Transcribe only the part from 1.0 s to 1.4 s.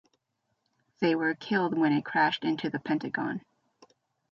were